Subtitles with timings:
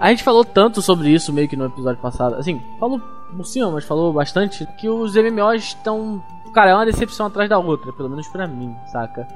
[0.00, 2.36] A gente falou tanto sobre isso meio que no episódio passado.
[2.36, 6.22] Assim, falou por cima, mas falou bastante que os MMOs estão.
[6.54, 9.28] Cara, é uma decepção atrás da outra, pelo menos pra mim, saca?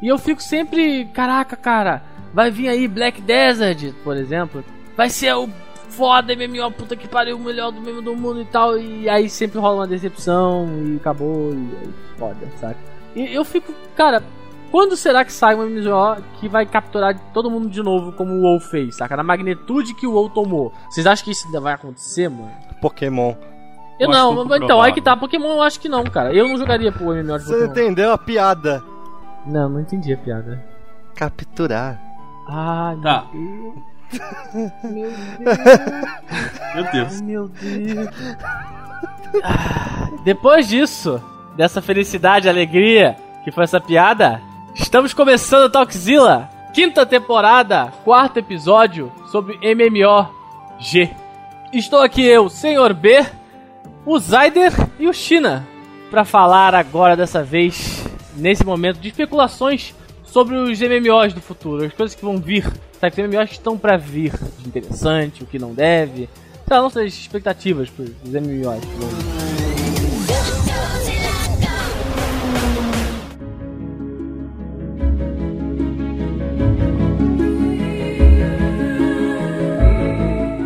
[0.00, 1.06] E eu fico sempre.
[1.06, 4.64] Caraca, cara, vai vir aí Black Desert, por exemplo.
[4.96, 5.48] Vai ser o
[5.88, 8.78] foda MMO, puta que pariu, o melhor do mesmo do mundo e tal.
[8.78, 12.78] E aí sempre rola uma decepção e acabou e aí foda, saca?
[13.16, 14.22] E eu fico, cara,
[14.72, 18.42] quando será que sai um MMO que vai capturar todo mundo de novo como o
[18.42, 19.16] WoW fez, saca?
[19.16, 20.72] Na magnitude que o WoW tomou.
[20.90, 22.50] Vocês acham que isso ainda vai acontecer, mano?
[22.80, 23.34] Pokémon.
[24.00, 24.80] Eu, não, então, provável.
[24.80, 25.16] aí que tá.
[25.16, 26.32] Pokémon eu acho que não, cara.
[26.34, 27.70] Eu não jogaria pro MMO de Você Pokémon.
[27.70, 28.82] entendeu a piada?
[29.46, 30.64] Não, não entendi a piada.
[31.14, 32.00] Capturar.
[32.48, 33.26] Ai, Tá.
[33.32, 33.74] meu
[36.74, 37.12] Meu Deus.
[37.14, 38.08] Ai, meu Deus.
[39.42, 41.22] Ah, Depois disso,
[41.56, 44.40] dessa felicidade e alegria que foi essa piada,
[44.74, 51.10] estamos começando Talkzilla, quinta temporada, quarto episódio sobre MMOG.
[51.72, 53.24] Estou aqui eu, Senhor B,
[54.04, 55.66] o Zyder e o China,
[56.10, 58.04] para falar agora dessa vez,
[58.36, 62.64] nesse momento de especulações sobre os MMOs do futuro, as coisas que vão vir,
[63.00, 63.22] sabe?
[63.22, 64.32] Os MMOs que estão para vir,
[64.66, 66.28] interessante, o que não deve,
[66.66, 69.51] sei lá, nossas expectativas pros MMOs que vão vir.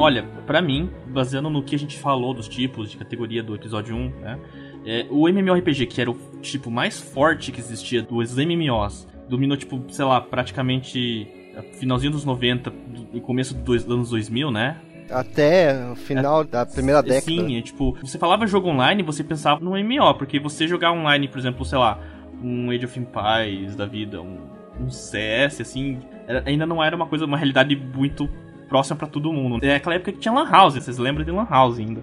[0.07, 3.97] Olha, pra mim, baseando no que a gente falou dos tipos de categoria do episódio
[3.97, 4.39] 1, né?
[4.85, 9.83] é, o MMORPG, que era o tipo mais forte que existia dos MMOs, dominou, tipo,
[9.89, 11.27] sei lá, praticamente
[11.57, 12.73] é, finalzinho dos 90
[13.15, 14.77] e começo dos anos 2000, né?
[15.11, 17.23] Até o final da primeira década.
[17.23, 21.27] Sim, é, tipo, você falava jogo online, você pensava no MMO, porque você jogar online,
[21.27, 21.99] por exemplo, sei lá,
[22.41, 24.39] um Age of Empires da vida, um,
[24.81, 25.99] um CS, assim,
[26.29, 28.29] era- ainda não era uma coisa, uma realidade muito
[28.69, 29.65] próxima pra todo mundo.
[29.65, 32.03] É aquela época que tinha Lan House, vocês lembram de Lan House ainda.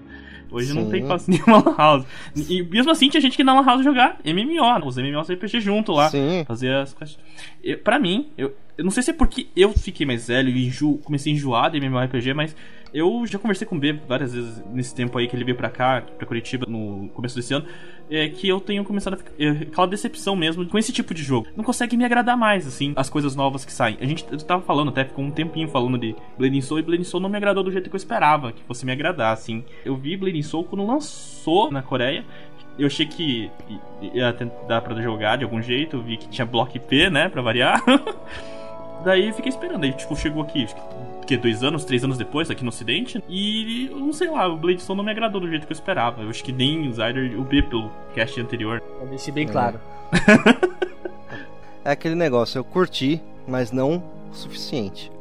[0.51, 0.91] Hoje não Sim.
[0.91, 2.05] tem quase nenhuma Lan House.
[2.35, 5.91] E mesmo assim tinha gente que na Lan House jogar MMO, os MMOs RPG junto
[5.91, 6.09] lá.
[6.09, 6.43] Sim.
[6.45, 7.17] Fazer as coisas.
[7.83, 10.99] Pra mim, eu, eu não sei se é porque eu fiquei mais velho e enjo,
[11.03, 12.55] comecei a enjoar de MMORPG, mas
[12.93, 15.69] eu já conversei com o B várias vezes nesse tempo aí que ele veio pra
[15.69, 17.65] cá, pra Curitiba, no começo desse ano,
[18.15, 19.31] é que eu tenho começado a ficar.
[19.39, 21.47] é, aquela decepção mesmo com esse tipo de jogo.
[21.55, 23.97] Não consegue me agradar mais, assim, as coisas novas que saem.
[23.99, 27.21] A gente tava falando, até ficou um tempinho falando de Blading Soul e Blading Soul
[27.21, 29.63] não me agradou do jeito que eu esperava que fosse me agradar, assim.
[29.83, 32.23] Eu vi Blading Soul quando lançou na Coreia.
[32.77, 33.51] Eu achei que
[34.13, 37.83] ia tentar pra jogar de algum jeito, vi que tinha bloco IP, né, pra variar.
[39.03, 40.65] Daí fiquei esperando, aí tipo, chegou aqui,
[41.25, 44.47] que, que dois anos, três anos depois, aqui no ocidente, e eu não sei lá,
[44.47, 46.21] o Blade Soul não me agradou do jeito que eu esperava.
[46.21, 48.81] Eu acho que nem o Zyder e o B pelo cast anterior.
[48.81, 49.79] Pra deixar bem claro.
[51.85, 53.97] É aquele negócio, eu curti, mas não
[54.31, 55.11] o suficiente.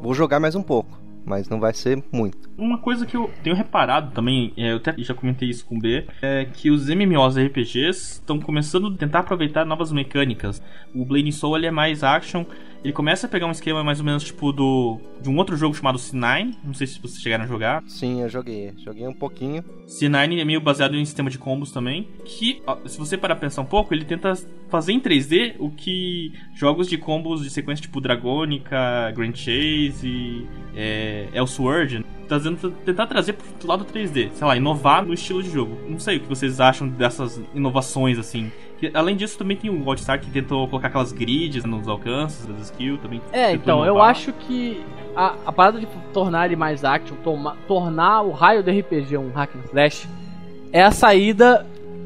[0.00, 2.48] Vou jogar mais um pouco, mas não vai ser muito.
[2.56, 5.80] Uma coisa que eu tenho reparado também, é, eu até já comentei isso com o
[5.80, 10.62] B, é que os MMOs RPGs estão começando a tentar aproveitar novas mecânicas.
[10.94, 12.44] O Blade Soul ele é mais action,
[12.84, 15.74] ele começa a pegar um esquema mais ou menos tipo do de um outro jogo
[15.74, 17.82] chamado C9, não sei se vocês chegaram a jogar.
[17.86, 18.74] Sim, eu joguei.
[18.76, 19.64] Joguei um pouquinho.
[19.86, 23.62] C9 é meio baseado em sistema de combos também, que, se você parar pra pensar
[23.62, 24.34] um pouco, ele tenta
[24.68, 30.46] fazer em 3D o que jogos de combos de sequência tipo Dragônica, Grand Chase e
[30.76, 35.78] é, Elsword, trazendo, tentar trazer pro lado 3D, sei lá, inovar no estilo de jogo.
[35.88, 38.52] Não sei o que vocês acham dessas inovações, assim.
[38.78, 42.58] Que, além disso, também tem o Wildstar que tentou colocar aquelas grids nos alcances das
[42.70, 43.20] skills também.
[43.32, 44.10] É, então, eu inovar.
[44.10, 48.70] acho que a, a parada de tornar ele mais action, toma- tornar o raio do
[48.70, 50.08] RPG um hack and slash,
[50.72, 51.64] é a saída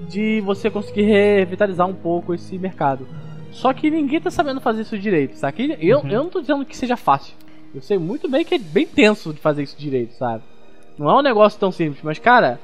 [0.09, 3.07] de você conseguir revitalizar um pouco esse mercado.
[3.51, 5.77] Só que ninguém tá sabendo fazer isso direito, sabe?
[5.81, 6.09] Eu, Uhum.
[6.11, 7.35] eu não tô dizendo que seja fácil.
[7.75, 10.43] Eu sei muito bem que é bem tenso de fazer isso direito, sabe?
[10.99, 12.59] Não é um negócio tão simples, mas cara,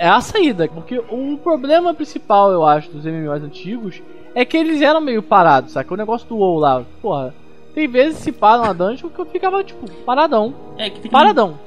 [0.00, 0.66] é a saída.
[0.66, 4.02] Porque o problema principal, eu acho, dos MMOs antigos
[4.34, 5.92] é que eles eram meio parados, sabe?
[5.92, 7.34] O negócio do WoW lá, porra.
[7.74, 10.54] Tem vezes se para na dungeon que eu ficava, tipo, paradão.
[10.76, 11.58] É, que tem que Paradão.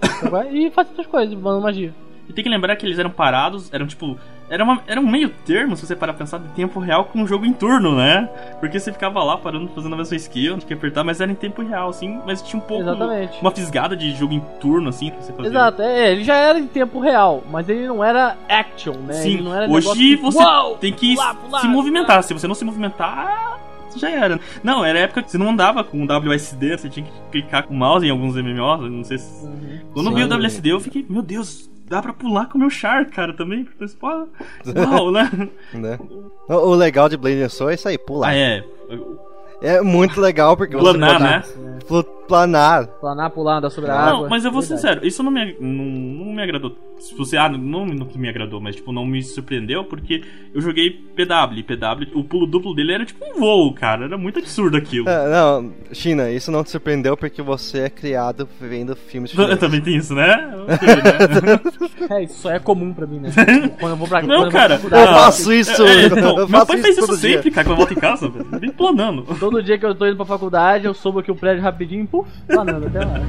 [0.51, 1.93] e fazia outras coisas, mandando magia.
[2.27, 4.17] E tem que lembrar que eles eram parados, eram tipo.
[4.53, 7.23] Era, uma, era um meio termo, se você parar pra pensar, de tempo real com
[7.23, 8.29] um jogo em turno, né?
[8.59, 11.33] Porque você ficava lá parando, fazendo a mesma skill, tinha que apertar, mas era em
[11.33, 12.83] tempo real, assim, mas tinha um pouco.
[12.83, 13.41] Exatamente.
[13.41, 15.49] Uma fisgada de jogo em turno, assim, que você fazia.
[15.49, 19.13] Exato, é, ele já era em tempo real, mas ele não era action, né?
[19.13, 22.21] Sim, ele não era hoje que, você "Uau, tem que pular, pular, se movimentar.
[22.21, 23.59] Se você não se movimentar,
[23.95, 24.39] já era.
[24.63, 27.77] Não, era época que você não andava com WSD, você tinha que clicar com o
[27.77, 29.45] mouse em alguns MMOs, não sei se.
[29.45, 29.79] Uhum.
[29.93, 30.37] Quando eu vi o Sim.
[30.37, 33.67] WSD, eu fiquei, meu Deus, dá pra pular com o meu char, cara, também.
[33.79, 35.29] Mas, pô, Uau, né?
[35.73, 35.99] Né?
[36.49, 38.29] O, legal de Blade Soul é isso aí, pular.
[38.29, 38.63] Ah, é.
[39.61, 41.43] É muito legal porque Planar, você né?
[41.79, 42.87] pode flu- planar.
[42.87, 44.29] Planar, pular, andar sobre a Não, água.
[44.29, 44.81] mas eu vou Verdade.
[44.81, 45.85] sincero, isso não me, não,
[46.25, 46.75] não me agradou.
[46.99, 50.23] Se você, ah, não, não que me agradou, mas tipo, não me surpreendeu, porque
[50.53, 51.57] eu joguei PW.
[51.57, 54.05] E PW, o pulo duplo dele era tipo um voo, cara.
[54.05, 55.09] Era muito absurdo aquilo.
[55.09, 59.59] É, não, China, isso não te surpreendeu porque você é criado vendo filmes Eu chineses.
[59.59, 60.23] também tem isso, né?
[60.23, 61.59] Né?
[62.09, 63.29] É, isso só é comum pra mim, né?
[63.79, 64.75] Quando eu vou pra Não, eu vou cara.
[64.77, 67.35] faculdade, Eu faço isso, É, eu então, meu faço pai isso fez isso todo dia.
[67.35, 68.29] sempre, cara, quando eu volto em casa.
[68.59, 69.23] Vem planando.
[69.39, 72.07] Todo dia que eu tô indo pra faculdade, eu subo aqui o prédio rapidinho e
[72.47, 73.19] planando até lá.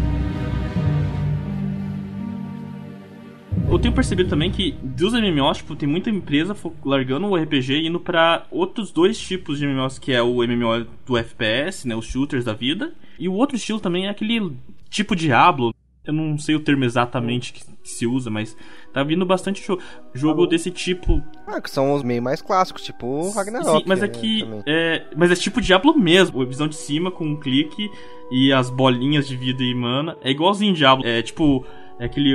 [3.68, 6.54] Eu tenho percebido também que dos MMOs, tipo, tem muita empresa
[6.84, 10.86] largando o RPG e indo pra outros dois tipos de MMOs, que é o MMO
[11.06, 14.52] do FPS, né, os shooters da vida, e o outro estilo também é aquele
[14.88, 15.74] tipo Diablo.
[16.06, 18.56] Eu não sei o termo exatamente que, que se usa, mas
[18.92, 19.78] tá vindo bastante jo-
[20.12, 21.22] jogo desse tipo.
[21.46, 23.78] Ah, que são os meio mais clássicos, tipo Ragnarok.
[23.78, 24.62] Sim, mas né, é que também.
[24.66, 27.90] é, mas é tipo Diablo mesmo, a visão de cima com um clique
[28.30, 30.16] e as bolinhas de vida e mana.
[30.22, 31.64] É igualzinho Diablo, é tipo
[31.98, 32.34] é aquele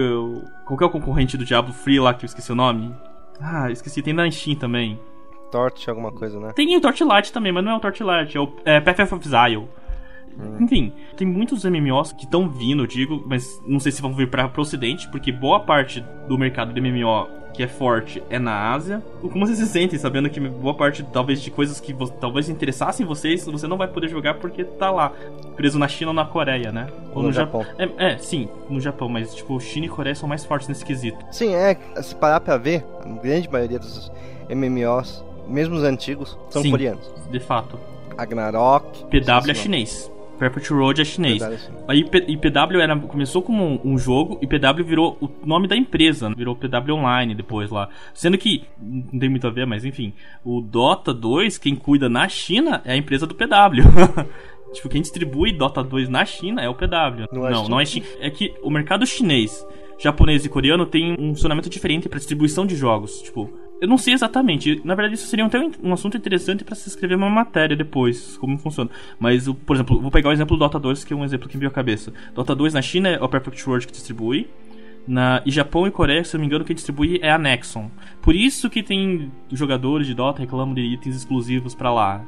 [0.66, 2.92] qual que é o concorrente do Diablo Free lá que eu esqueci o nome?
[3.40, 5.00] Ah, esqueci, tem na Steam também.
[5.52, 6.54] Torch, alguma coisa, né?
[6.54, 9.68] Tem o Torchlight também, mas não é o Torchlight, é o é, Path of Exile.
[10.60, 14.30] Enfim, tem muitos MMOs que estão vindo, eu digo, mas não sei se vão vir
[14.30, 18.72] para pro ocidente, porque boa parte do mercado de MMO que é forte é na
[18.72, 19.04] Ásia.
[19.22, 23.46] Como vocês se sentem sabendo que boa parte, talvez, de coisas que talvez interessassem vocês,
[23.46, 25.12] você não vai poder jogar porque tá lá,
[25.56, 26.88] preso na China ou na Coreia, né?
[27.14, 27.66] Ou no Japão.
[27.78, 31.18] É, é, sim, no Japão, mas tipo, China e Coreia são mais fortes nesse quesito.
[31.32, 34.12] Sim, é, se parar pra ver, a grande maioria dos
[34.50, 36.72] MMOs, mesmo os antigos, são Sim.
[36.72, 37.14] coreanos.
[37.30, 37.80] De fato.
[38.18, 39.06] Ragnarok.
[39.06, 40.12] PW é o chinês.
[40.40, 41.42] Perpetual Road é chinês.
[41.88, 45.68] Aí P- e PW era, começou como um, um jogo e PW virou o nome
[45.68, 47.90] da empresa, virou PW Online depois lá.
[48.14, 50.14] Sendo que, não tem muito a ver, mas enfim,
[50.44, 53.84] o Dota 2, quem cuida na China é a empresa do PW.
[54.74, 57.26] tipo, quem distribui Dota 2 na China é o PW.
[57.32, 58.06] Não é não, não é China.
[58.20, 59.66] É que o mercado chinês,
[60.00, 63.22] japonês e coreano tem um funcionamento diferente para distribuição de jogos.
[63.22, 63.50] Tipo,
[63.82, 64.82] eu não sei exatamente.
[64.84, 65.50] Na verdade, isso seria um,
[65.84, 68.90] um assunto interessante para se escrever uma matéria depois, como funciona.
[69.18, 71.56] Mas, por exemplo, vou pegar o exemplo do Dota 2, que é um exemplo que
[71.56, 72.14] me veio à cabeça.
[72.36, 74.50] Dota 2 na China é o Perfect World que distribui.
[75.08, 77.90] Na, e Japão e Coreia, se eu não me engano, quem distribui é a Nexon.
[78.22, 82.24] Por isso que tem jogadores de Dota reclamam de itens exclusivos pra lá.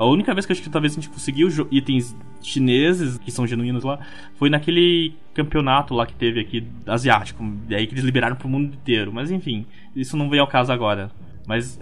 [0.00, 3.84] A única vez que acho que talvez a gente conseguiu itens chineses, que são genuínos
[3.84, 3.98] lá,
[4.36, 7.44] foi naquele campeonato lá que teve aqui, asiático.
[7.68, 9.12] E aí que eles liberaram pro mundo inteiro.
[9.12, 11.10] Mas enfim, isso não vem ao caso agora.
[11.46, 11.78] Mas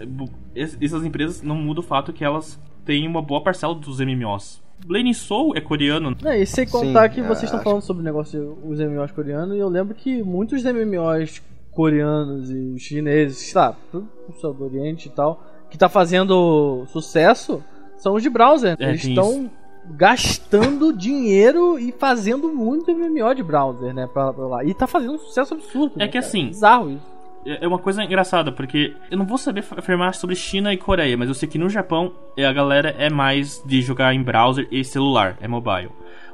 [0.53, 4.61] essas empresas não mudam o fato que elas têm uma boa parcela dos MMOs.
[4.85, 6.13] Blade Soul é coreano.
[6.21, 9.11] Não, e sem contar Sim, que vocês estão acho- falando sobre o negócio dos MMOs
[9.11, 14.09] coreanos, e eu lembro que muitos MMOs coreanos e chineses, tá, tudo
[14.53, 17.63] do Oriente e tal, que tá fazendo sucesso,
[17.99, 18.75] são os de browser.
[18.79, 19.49] É, Eles estão
[19.91, 24.63] gastando dinheiro e fazendo muito MMO de browser, né, pra, pra lá.
[24.63, 25.93] E tá fazendo um sucesso absurdo.
[25.95, 26.25] É né, que cara?
[26.25, 27.19] assim, Bizarro isso.
[27.45, 31.17] É é uma coisa engraçada, porque eu não vou saber afirmar sobre China e Coreia,
[31.17, 34.67] mas eu sei que no Japão é, a galera é mais de jogar em browser
[34.69, 35.89] e celular, é mobile.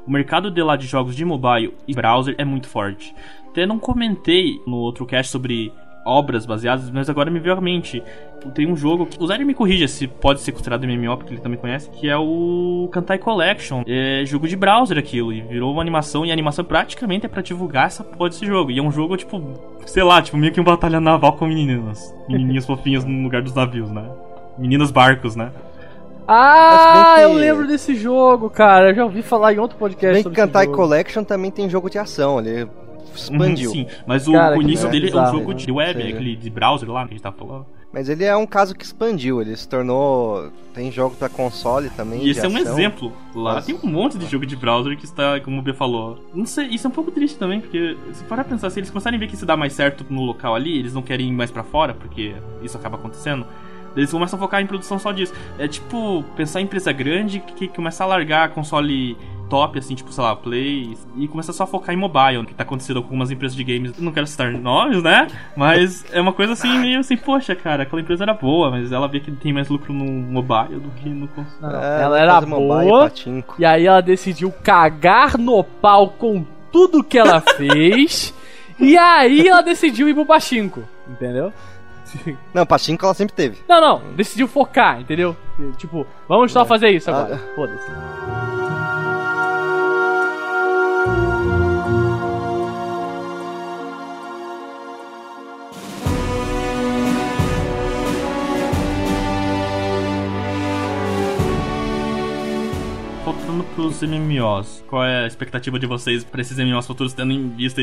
[0.06, 3.14] O mercado de lá de jogos de mobile e browser é muito forte.
[3.48, 5.72] Até não comentei no outro cast sobre
[6.06, 8.02] obras baseadas, mas agora me veio à mente.
[8.54, 9.22] Tem um jogo que.
[9.22, 12.16] O Zé me corrija se pode ser considerado MMO, porque ele também conhece, que é
[12.16, 13.82] o Kantai Collection.
[13.86, 17.42] É jogo de browser aquilo, e virou uma animação, e a animação praticamente é pra
[17.42, 18.70] divulgar essa porra desse jogo.
[18.70, 19.42] E é um jogo, tipo,
[19.84, 22.14] sei lá, tipo, meio que uma batalha naval com meninas.
[22.28, 24.08] Menininhas fofinhas no lugar dos navios, né?
[24.56, 25.50] Meninas barcos, né?
[26.28, 28.90] Ah, eu lembro desse jogo, cara.
[28.90, 30.76] Eu já ouvi falar em outro podcast Bem que sobre esse Kantai jogo.
[30.76, 32.68] Collection também tem jogo de ação, ele
[33.16, 33.70] expandiu.
[33.70, 35.56] Uhum, sim, mas o, Cara, o início é dele é um bizarro, jogo né?
[35.58, 37.66] de web, aquele de browser lá que a gente tava falando.
[37.92, 40.50] Mas ele é um caso que expandiu, ele se tornou.
[40.74, 42.22] Tem jogo pra console também.
[42.22, 43.10] E esse é um exemplo.
[43.34, 43.66] Lá Nossa.
[43.66, 46.18] tem um monte de jogo de browser que está, como o B falou.
[46.34, 48.90] Não sei, isso é um pouco triste também, porque se parar pra pensar, se eles
[48.90, 51.32] começarem a ver que isso dá mais certo no local ali, eles não querem ir
[51.32, 53.46] mais pra fora, porque isso acaba acontecendo.
[53.96, 55.32] Eles começam a focar em produção só disso.
[55.58, 59.16] É tipo, pensar em empresa grande que começa a largar console
[59.48, 62.62] top, assim, tipo, sei lá, Play, e começa só a focar em mobile, que tá
[62.62, 63.96] acontecendo com algumas empresas de games.
[63.96, 65.28] Eu não quero citar nomes, né?
[65.56, 69.06] Mas é uma coisa assim, meio assim, poxa, cara, aquela empresa era boa, mas ela
[69.08, 71.74] vê que tem mais lucro no mobile do que no console.
[71.74, 73.12] É, ela era mobile, boa.
[73.58, 78.34] E aí ela decidiu cagar no pau com tudo que ela fez.
[78.78, 81.52] e aí ela decidiu ir pro Pachinko, entendeu?
[82.54, 83.62] Não, patinco ela sempre teve.
[83.68, 85.36] Não, não, decidiu focar, entendeu?
[85.76, 87.40] Tipo, vamos só fazer isso agora.
[87.42, 87.54] Ah.
[87.54, 88.15] Foda-se.
[103.76, 107.80] Pros MMOs, qual é a expectativa de vocês pra esses MMOs futuros, tendo em vista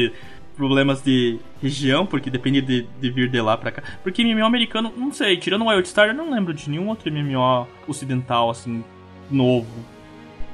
[0.57, 3.81] problemas de região, porque depende de, de vir de lá pra cá.
[4.03, 7.67] Porque MMO americano, não sei, tirando o Wildstar, eu não lembro de nenhum outro MMO
[7.87, 8.83] ocidental, assim,
[9.31, 9.67] novo.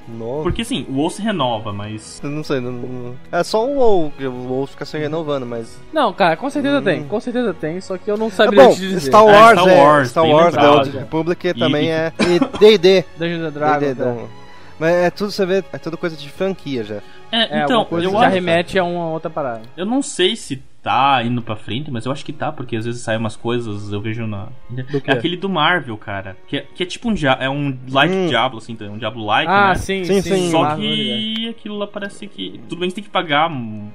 [0.08, 0.41] Novo.
[0.41, 2.19] Porque assim, o WoW se renova, mas.
[2.24, 5.46] Eu Não sei, não, não- é só o WoW, que o WoW fica se renovando,
[5.46, 5.79] mas...
[5.93, 6.84] Não, cara, com certeza Hum.
[6.84, 7.03] tem.
[7.03, 9.01] Com certeza tem, só que eu não É saberia bom, te dizer.
[9.01, 10.77] Star É, Wars, Star é, Wars, Star bem Wars, The lembrado.
[10.88, 12.13] Old Republic E- também e- é...
[12.17, 14.29] E D&D, Dungeons and Dragons.
[14.80, 14.84] É.
[14.84, 16.96] Mas é tudo, você vê, é tudo coisa de franquia já.
[17.32, 18.34] É, É, então, coisa eu que já acho.
[18.36, 19.62] remete a uma outra parada.
[19.78, 22.86] Eu não sei se tá indo pra frente, mas eu acho que tá, porque às
[22.86, 24.48] vezes saem umas coisas, eu vejo na.
[24.70, 25.02] Do?
[25.06, 26.38] É aquele do Marvel, cara.
[26.48, 28.28] Que é, que é tipo um, dia- é um light Hum.
[28.28, 29.76] Diablo, assim, um Diablo-like, Ah, né?
[29.76, 30.36] sim, Sim, sim.
[30.36, 30.52] sim.
[30.52, 30.96] Só Marvel, né?
[30.96, 32.60] que aquilo lá parece que.
[32.70, 33.52] Tudo bem, você tem que pagar.
[33.52, 33.90] hum,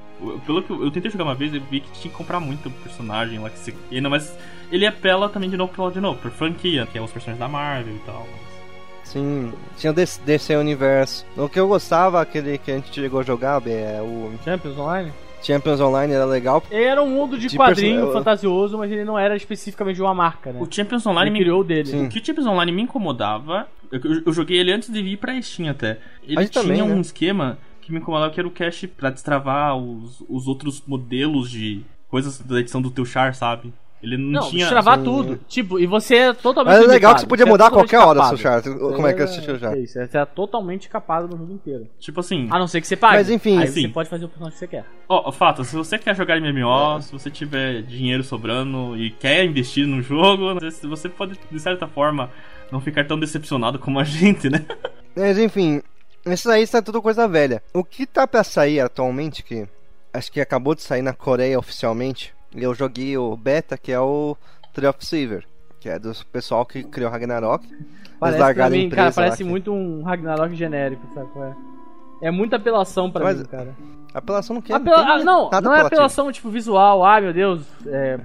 [0.47, 2.71] Pelo que eu, eu tentei jogar uma vez, eu vi que tinha que comprar muito
[2.83, 3.75] personagem lá que você.
[3.91, 4.37] Ainda mais.
[4.71, 7.49] Ele apela também de novo pra, de novo, pra franquia, que é os personagens da
[7.49, 8.26] Marvel e tal.
[9.04, 11.25] Sim, tinha o DC, DC Universo.
[11.37, 15.12] O que eu gostava, aquele que a gente chegou a jogar, é o Champions Online?
[15.42, 16.62] Champions Online, era legal.
[16.70, 20.02] Ele era um mundo de De quadrinho person- fantasioso, mas ele não era especificamente de
[20.02, 20.58] uma marca, né?
[20.61, 21.87] O Champions Online Ele me criou dele.
[21.88, 22.06] Sim.
[22.06, 25.40] O que o Champions Online me incomodava, eu, eu- joguei ele antes de vir pra
[25.42, 25.99] Steam até.
[26.26, 27.00] Ele tinha também, um né?
[27.02, 31.82] esquema que me incomodava que era o cache pra destravar os, os outros modelos de
[32.08, 33.70] coisas da edição do teu char, sabe?
[34.04, 34.66] Ele não, Não, tinha.
[34.66, 35.04] destravar Sim.
[35.04, 35.40] tudo.
[35.49, 37.70] Tipo, e você é totalmente Mas é legal limitado, que você podia é mudar a
[37.70, 38.37] qualquer hora capado.
[38.37, 38.62] seu char.
[38.62, 39.76] Como é que é o seu char?
[39.76, 41.88] É isso, você é totalmente capado no jogo inteiro.
[41.99, 42.46] Tipo assim.
[42.50, 43.16] A não ser que você pague.
[43.16, 43.58] Mas, enfim.
[43.58, 43.82] Aí Sim.
[43.82, 44.84] você pode fazer o personagem que você quer.
[45.08, 49.87] Ó, fato, se você quer jogar MMO, se você tiver dinheiro sobrando e quer investir
[49.87, 52.30] no jogo, você pode, de certa forma,
[52.70, 54.64] não ficar tão decepcionado como a gente, né?
[55.16, 55.80] Mas enfim,
[56.26, 57.62] isso aí está tudo coisa velha.
[57.73, 59.66] O que tá pra sair atualmente, que
[60.12, 64.37] acho que acabou de sair na Coreia oficialmente, eu joguei o beta, que é o
[64.73, 65.44] Tree of Silver,
[65.80, 67.66] que é do pessoal que criou Ragnarok.
[68.18, 71.54] Parece largaram mim, cara, lá parece que- muito um Ragnarok genérico, sabe é?
[72.28, 73.75] É muita apelação pra Mas- mim, cara.
[74.14, 74.75] Apelação não quer.
[74.75, 78.18] Apela- não, ah, não, não é apelação tipo visual, ai meu Deus, é.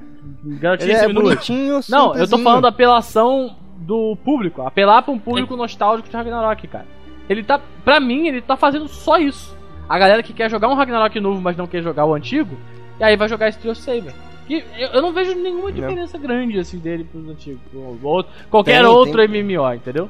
[0.43, 4.61] Garotinho é bonitinho, Não, eu tô falando apelação do público.
[4.61, 6.85] Apelar pra um público nostálgico de Ragnarok, cara.
[7.27, 7.59] Ele tá.
[7.83, 9.57] Pra mim, ele tá fazendo só isso.
[9.87, 12.55] A galera que quer jogar um Ragnarok novo, mas não quer jogar o antigo,
[12.99, 14.13] e aí vai jogar esse Trio Saber.
[14.49, 17.61] E eu, eu não vejo nenhuma diferença grande assim dele pros antigos.
[17.71, 19.43] pro outro- qualquer Tem, outro tem.
[19.43, 20.09] MMO, entendeu?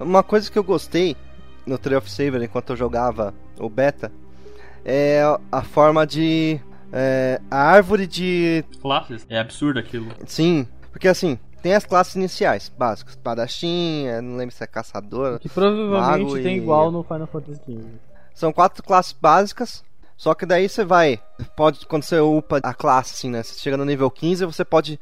[0.00, 1.16] Uma coisa que eu gostei
[1.66, 4.10] no Tree of Saver enquanto eu jogava o beta
[4.84, 6.60] é a forma de.
[6.92, 8.64] é, a árvore de.
[8.80, 9.26] Classes.
[9.28, 10.08] É absurdo aquilo.
[10.26, 13.12] Sim, porque assim, tem as classes iniciais, básicas.
[13.14, 15.38] Espadachim, é, não lembro se é caçador.
[15.38, 17.84] Que provavelmente Mago tem e- igual no Final Fantasy XV.
[18.34, 19.84] São quatro classes básicas.
[20.18, 21.22] Só que daí você vai.
[21.54, 23.40] Pode, quando você upa a classe, assim, né?
[23.40, 25.00] Você chega no nível 15, você pode.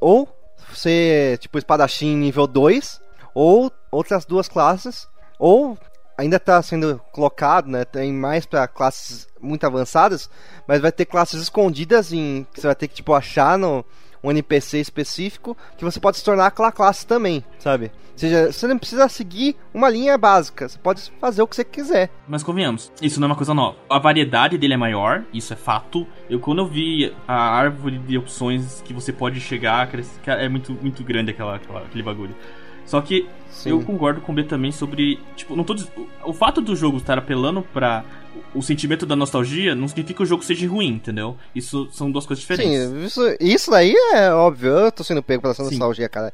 [0.00, 0.26] Ou
[0.72, 3.00] ser, tipo, espadachim nível 2.
[3.34, 5.06] Ou outras duas classes.
[5.38, 5.78] Ou
[6.16, 7.84] ainda tá sendo colocado, né?
[7.84, 10.30] Tem mais pra classes muito avançadas.
[10.66, 12.46] Mas vai ter classes escondidas em.
[12.54, 13.84] Que você vai ter que, tipo, achar no.
[14.26, 17.92] Um NPC específico que você pode se tornar aquela classe também, sabe?
[18.12, 21.62] Ou seja, você não precisa seguir uma linha básica, você pode fazer o que você
[21.64, 22.10] quiser.
[22.26, 23.76] Mas convenhamos, isso não é uma coisa nova.
[23.88, 26.06] A variedade dele é maior, isso é fato.
[26.28, 29.88] Eu quando eu vi a árvore de opções que você pode chegar,
[30.26, 32.34] é muito, muito grande aquela, aquela- aquele bagulho.
[32.86, 33.70] Só que Sim.
[33.70, 35.18] eu concordo com o B também sobre.
[35.34, 35.74] Tipo, não tô
[36.24, 38.04] o fato do jogo estar apelando pra
[38.54, 41.36] o, sentimento da nostalgia não significa que o jogo seja ruim, entendeu?
[41.54, 42.88] Isso são duas coisas diferentes.
[42.88, 44.70] Sim, isso, isso daí é óbvio.
[44.70, 46.32] Eu tô sendo pego pela essa nostalgia, cara.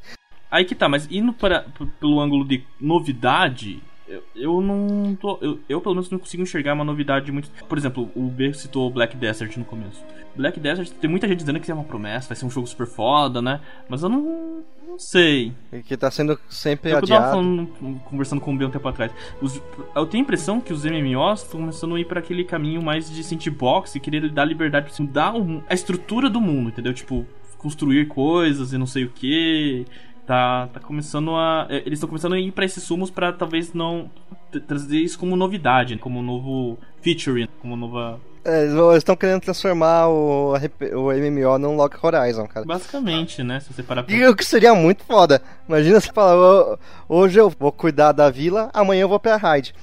[0.49, 1.65] Aí que tá, mas indo para,
[1.99, 3.81] pelo ângulo de novidade,
[4.13, 5.37] eu, eu não tô.
[5.41, 7.49] Eu, eu, pelo menos não consigo enxergar uma novidade muito.
[7.67, 10.03] Por exemplo, o B citou Black Desert no começo.
[10.35, 12.87] Black Desert tem muita gente dizendo que é uma promessa, vai ser um jogo super
[12.87, 13.59] foda, né?
[13.89, 14.63] Mas eu não.
[14.87, 15.51] não sei.
[15.85, 17.43] Que tá sendo sempre É o que eu tava adiado.
[17.77, 19.11] falando, conversando com o B um tempo atrás.
[19.41, 19.61] Os-
[19.95, 23.09] eu tenho a impressão que os MMOs estão começando a ir para aquele caminho mais
[23.09, 26.93] de sandbox e querer dar liberdade pra você mudar um- a estrutura do mundo, entendeu?
[26.93, 27.25] Tipo,
[27.57, 29.85] construir coisas e não sei o que.
[30.25, 31.67] Tá, tá começando a.
[31.69, 34.09] é, Eles estão começando a ir pra esses sumos pra talvez não.
[34.67, 38.19] trazer isso como novidade, como um novo feature, como nova.
[38.45, 42.65] É, eles estão querendo transformar o, o MMO num Log Horizon, cara.
[42.65, 43.59] Basicamente, né?
[43.59, 44.13] Se você parar pra.
[44.15, 45.41] E o que seria muito foda.
[45.67, 46.77] Imagina você falar, "Ô,
[47.09, 49.73] hoje eu vou cuidar da vila, amanhã eu vou pra raid,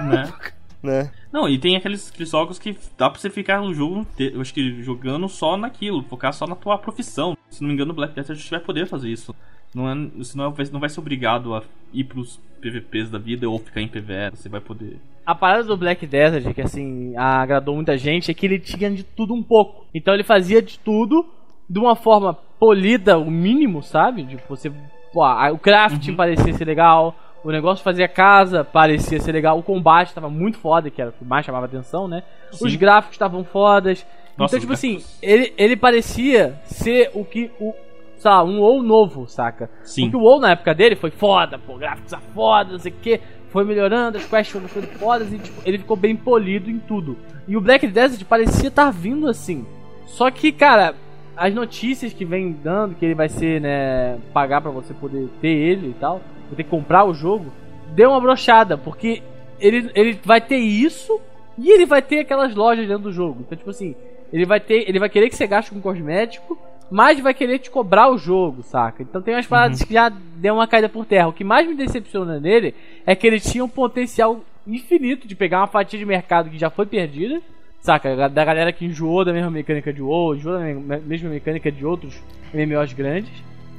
[0.00, 0.32] né?
[0.82, 1.10] né?
[1.32, 4.52] Não, e tem aqueles, aqueles jogos que dá pra você ficar no jogo, eu acho
[4.52, 7.36] que jogando só naquilo, focar só na tua profissão.
[7.50, 9.34] Se não me engano, o Black Desert a gente vai poder fazer isso.
[9.74, 11.62] Não é, você não, vai, não vai ser obrigado a
[11.92, 14.98] ir pros PVPs da vida ou ficar em PVE, você vai poder.
[15.24, 19.02] A parada do Black Desert, que assim, agradou muita gente, é que ele tinha de
[19.02, 19.86] tudo um pouco.
[19.94, 21.26] Então ele fazia de tudo
[21.68, 24.24] de uma forma polida, o mínimo, sabe?
[24.24, 24.70] Tipo, você.
[25.12, 27.14] Pô, o crafting parecia ser legal,
[27.44, 29.58] O negócio fazia casa, parecia ser legal.
[29.58, 32.22] O combate tava muito foda, que era o que mais chamava atenção, né?
[32.50, 32.66] Sim.
[32.66, 34.06] Os gráficos estavam fodas.
[34.36, 37.50] Nossa, então, tipo assim, ele, ele parecia ser o que.
[37.60, 37.74] O,
[38.22, 39.68] sei lá, um WoW novo, saca?
[39.82, 40.02] Sim.
[40.02, 42.94] Porque o WoW na época dele foi foda, pô, gráficos a foda, não sei o
[42.94, 43.20] que.
[43.48, 47.18] Foi melhorando, as quests foram ficando fodas e tipo, ele ficou bem polido em tudo.
[47.48, 49.66] E o Black Desert parecia estar vindo assim.
[50.06, 50.94] Só que, cara,
[51.36, 55.48] as notícias que vem dando que ele vai ser, né, pagar pra você poder ter
[55.48, 56.20] ele e tal,
[56.54, 57.52] que comprar o jogo,
[57.92, 59.20] deu uma brochada, porque
[59.58, 61.20] ele, ele vai ter isso
[61.58, 63.40] e ele vai ter aquelas lojas dentro do jogo.
[63.40, 63.96] Então, tipo assim,
[64.32, 66.56] ele vai ter, ele vai querer que você gaste com cosmético,
[66.92, 69.02] mas vai querer te cobrar o jogo, saca?
[69.02, 71.26] Então tem umas paradas que já deu uma caída por terra.
[71.28, 72.74] O que mais me decepciona nele
[73.06, 76.68] é que ele tinha um potencial infinito de pegar uma fatia de mercado que já
[76.68, 77.40] foi perdida,
[77.80, 78.28] saca?
[78.28, 81.84] Da galera que enjoou da mesma mecânica de WoW, enjoou da me- mesma mecânica de
[81.84, 82.14] outros
[82.52, 83.32] MMOs grandes.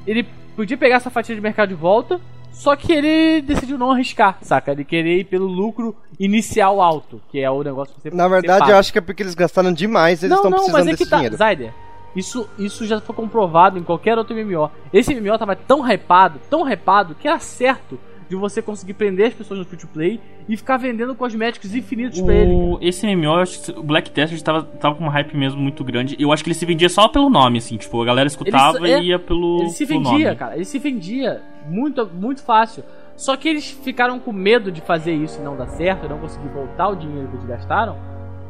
[0.07, 2.19] Ele podia pegar essa fatia de mercado de volta,
[2.51, 4.71] só que ele decidiu não arriscar, saca?
[4.71, 8.71] Ele querer ir pelo lucro inicial alto, que é o negócio que você Na verdade,
[8.71, 11.37] eu acho que é porque eles gastaram demais, eles estão precisando desse tá, dinheiro.
[11.37, 11.73] Zyder,
[12.15, 14.69] isso, isso já foi comprovado em qualquer outro MMO.
[14.91, 19.33] Esse MMO tava tão hypado, tão hypado, que era certo de você conseguir prender as
[19.33, 22.51] pessoas no free to play e ficar vendendo cosméticos infinitos pra ele.
[22.53, 25.61] O, esse MMO, eu acho que o Black Desert tava, tava com uma hype mesmo
[25.61, 26.15] muito grande.
[26.19, 27.77] Eu acho que ele se vendia só pelo nome, assim.
[27.77, 29.61] Tipo, a galera escutava Ele- é, e ia pelo.
[29.61, 30.35] Ele se vendia, nome.
[30.35, 30.55] cara.
[30.55, 32.83] Ele se vendia muito, muito fácil.
[33.15, 36.17] Só que eles ficaram com medo de fazer isso e não dar certo, e não
[36.17, 37.97] conseguir voltar o dinheiro que eles gastaram.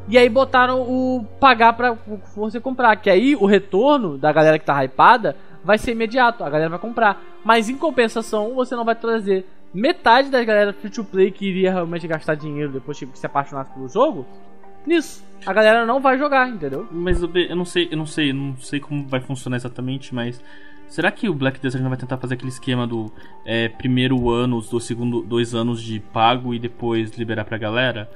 [0.07, 1.97] E aí botaram o pagar pra
[2.35, 2.95] você comprar.
[2.97, 6.43] Que aí o retorno da galera que tá hypada vai ser imediato.
[6.43, 7.21] A galera vai comprar.
[7.43, 11.71] Mas em compensação, você não vai trazer metade da galera free to play que iria
[11.71, 14.25] realmente gastar dinheiro depois que se apaixonasse pelo jogo.
[14.85, 15.23] Nisso.
[15.45, 16.87] A galera não vai jogar, entendeu?
[16.91, 20.41] Mas eu, não sei, eu não sei, não sei como vai funcionar exatamente, mas.
[20.87, 23.11] Será que o Black Desert não vai tentar fazer aquele esquema do
[23.45, 28.11] é, primeiro ano, do segundo dois anos de pago e depois liberar pra galera?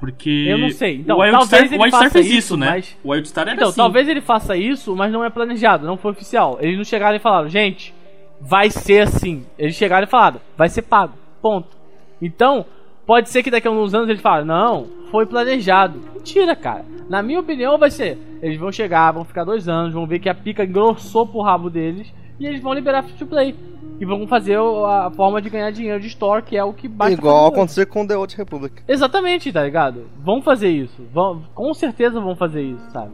[0.00, 0.46] Porque.
[0.48, 0.96] Eu não sei.
[0.96, 2.66] Então, o Wildstar, talvez ele o Wildstar fez isso, isso, né?
[2.70, 3.76] mas- O Wildstar era Então, assim.
[3.76, 6.58] talvez ele faça isso, mas não é planejado, não foi oficial.
[6.60, 7.92] Eles não chegaram e falaram, gente,
[8.40, 9.44] vai ser assim.
[9.58, 11.14] Eles chegaram e falaram, vai ser pago.
[11.42, 11.76] Ponto.
[12.22, 12.64] Então,
[13.06, 15.98] pode ser que daqui a uns anos eles falem, não, foi planejado.
[16.14, 16.84] Mentira, cara.
[17.08, 18.18] Na minha opinião, vai ser.
[18.42, 21.68] Eles vão chegar, vão ficar dois anos, vão ver que a pica engrossou pro rabo
[21.70, 23.54] deles e eles vão liberar free to play.
[24.00, 27.14] E vão fazer a forma de ganhar dinheiro de store, que é o que basta
[27.14, 28.76] Igual aconteceu com The Old Republic.
[28.86, 30.04] Exatamente, tá ligado?
[30.22, 31.02] Vão fazer isso.
[31.12, 33.10] Vão, com certeza vão fazer isso, sabe?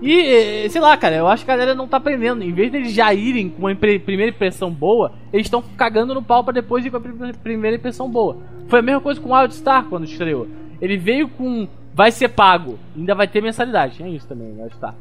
[0.00, 2.42] E, sei lá, cara, eu acho que a galera não tá aprendendo.
[2.42, 6.22] Em vez deles já irem com uma impre- primeira impressão boa, eles estão cagando no
[6.22, 8.36] pau pra depois ir com a pri- primeira impressão boa.
[8.68, 10.46] Foi a mesma coisa com o Wildstar quando estreou.
[10.80, 11.66] Ele veio com.
[11.94, 14.02] Vai ser pago, ainda vai ter mensalidade.
[14.02, 14.94] É isso também, Wildstar.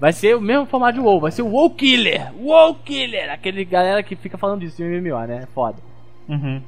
[0.00, 2.32] Vai ser o mesmo formato de WoW, vai ser o WoW Killer!
[2.40, 3.30] WoW Killer!
[3.30, 5.46] Aquele galera que fica falando disso em MMO, né?
[5.54, 5.76] Foda.
[6.26, 6.62] Uhum.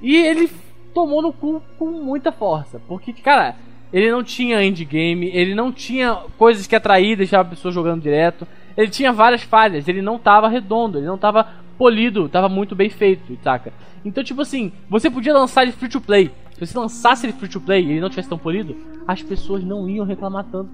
[0.00, 0.48] E ele
[0.94, 2.80] tomou no cu com muita força.
[2.86, 3.56] Porque, cara,
[3.92, 8.02] ele não tinha endgame, ele não tinha coisas que atrair e deixar a pessoa jogando
[8.02, 8.46] direto.
[8.76, 11.46] Ele tinha várias falhas, ele não tava redondo, ele não tava
[11.76, 13.72] polido, tava muito bem feito, saca?
[14.04, 16.30] Então, tipo assim, você podia lançar ele free to play.
[16.54, 18.76] Se você lançasse ele free to play e ele não tivesse tão polido,
[19.08, 20.70] as pessoas não iam reclamar tanto.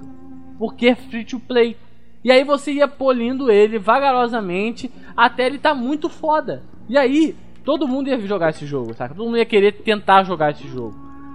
[0.58, 1.76] Porque é free to play.
[2.24, 6.62] E aí você ia polindo ele vagarosamente até ele tá muito foda.
[6.88, 9.14] E aí, todo mundo ia jogar esse jogo, saca?
[9.14, 10.94] Todo mundo ia querer tentar jogar esse jogo.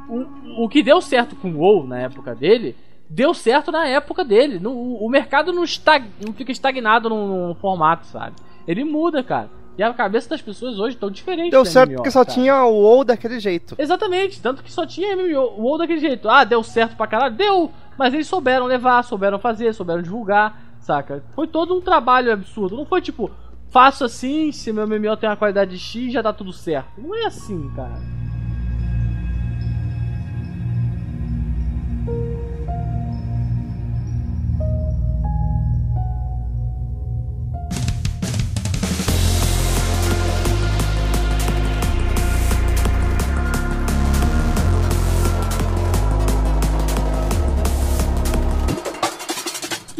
[0.09, 2.75] O, o que deu certo com o WoW na época dele,
[3.09, 4.59] deu certo na época dele.
[4.59, 8.35] No, o, mercado não, estag, não fica estagnado num, num formato, sabe?
[8.67, 9.49] Ele muda, cara.
[9.77, 11.51] E a cabeça das pessoas hoje estão diferentes.
[11.51, 12.33] Deu certo MMO, porque só cara.
[12.33, 13.75] tinha o WoW daquele jeito.
[13.77, 16.27] Exatamente, tanto que só tinha MMO, o WoW daquele jeito.
[16.27, 17.35] Ah, deu certo pra caralho?
[17.35, 17.71] Deu!
[17.97, 21.23] Mas eles souberam levar, souberam fazer, souberam divulgar, saca?
[21.35, 22.75] Foi todo um trabalho absurdo.
[22.75, 23.31] Não foi tipo,
[23.69, 27.01] faço assim, se meu MMO tem uma qualidade X, já tá tudo certo.
[27.01, 28.16] Não é assim, cara.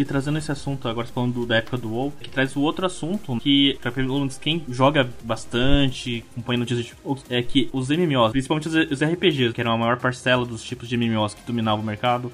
[0.07, 3.37] Trazendo esse assunto agora falando do- da época do WoW, que traz o outro assunto
[3.39, 8.31] que, pra pelo menos quem joga bastante, acompanha notícias de outros, é que os MMOs,
[8.31, 11.81] principalmente os, os RPGs, que eram a maior parcela dos tipos de MMOs que dominavam
[11.83, 12.31] o mercado,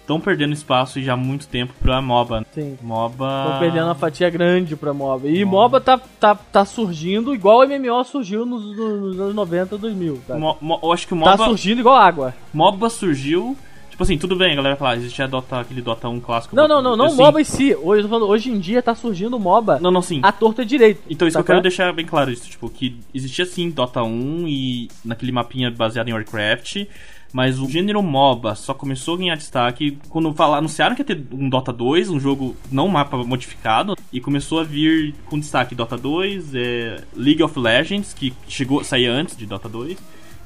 [0.00, 2.44] estão perdendo espaço e já há muito tempo pra MOBA.
[2.52, 2.76] Sim.
[2.82, 3.44] MOBA.
[3.46, 5.28] Estão perdendo uma fatia grande pra MOBA.
[5.28, 10.20] E MOBA tá, tá, tá surgindo igual o MMO surgiu nos, nos anos 90, 2000.
[10.26, 12.34] Tá, Mo- mo- eu acho que o tá MOBA, surgindo igual água.
[12.52, 13.56] MOBA surgiu.
[14.00, 16.56] Tipo assim, tudo bem, a galera fala, ah, existia Dota, aquele Dota 1 clássico.
[16.56, 17.74] Não, não, não, não assim, MOBA em si.
[17.74, 20.20] Hoje, falando, hoje em dia tá surgindo MOBA Não, não, sim.
[20.22, 21.02] à torta direito.
[21.10, 24.48] Então, isso que eu quero deixar bem claro, isso, tipo, que existia sim Dota 1
[24.48, 26.86] e naquele mapinha baseado em Warcraft,
[27.30, 31.22] mas o gênero MOBA só começou a ganhar destaque quando fala, anunciaram que ia ter
[31.30, 35.98] um Dota 2, um jogo não mapa modificado, e começou a vir com destaque Dota
[35.98, 39.98] 2, é, League of Legends, que chegou a sair antes de Dota 2,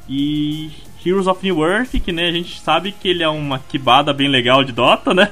[0.09, 0.71] e
[1.05, 4.29] Heroes of New Earth, que né, a gente sabe que ele é uma quibada bem
[4.29, 5.31] legal de Dota, né?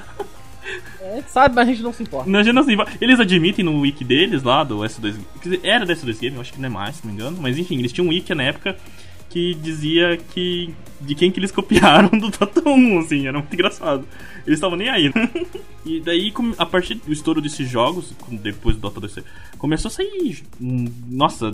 [1.00, 2.30] É, sabe, mas a gente não se importa.
[2.30, 2.92] Não, a gente não se importa.
[3.00, 6.40] Eles admitem no wiki deles lá, do S2 quer dizer, Era do S2 Game, eu
[6.40, 7.38] acho que não é mais, se não me engano.
[7.40, 8.76] Mas enfim, eles tinham um wiki na época
[9.28, 10.72] que dizia que.
[11.00, 14.06] de quem que eles copiaram do Dota 1, assim, era muito engraçado.
[14.46, 15.10] Eles estavam nem aí.
[15.14, 15.30] né?
[15.84, 19.18] e daí, a partir do estouro desses jogos, depois do Dota 2,
[19.58, 20.42] começou a sair.
[20.60, 21.52] um, nossa.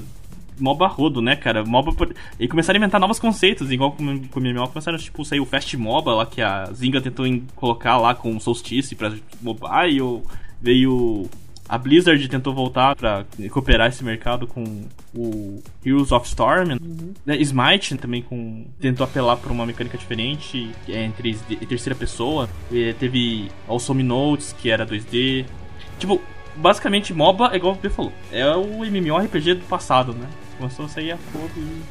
[0.60, 1.64] MOBA rodo, né, cara?
[1.64, 1.92] MOBA.
[1.92, 5.40] por- E começaram a inventar novos conceitos, igual com com o MMO, começaram tipo, sair
[5.40, 9.12] o Fast MOBA lá que a Zynga tentou em- colocar lá com o Solstice pra
[9.40, 10.22] mobile.
[10.60, 11.28] Veio.
[11.70, 14.64] A Blizzard tentou voltar pra recuperar esse mercado com
[15.14, 16.78] o Heroes of Storm.
[17.26, 17.36] né?
[17.42, 21.94] Smite também com, tentou apelar pra uma mecânica diferente, que é em 3D, em terceira
[21.94, 22.48] pessoa.
[22.72, 25.44] E teve Awesome Notes, que era 2D.
[25.98, 26.18] Tipo,
[26.56, 28.12] basicamente MOBA é igual o B falou.
[28.32, 30.26] É o MMORPG do passado, né?
[30.58, 31.18] Começou a sair a
[31.56, 31.82] e...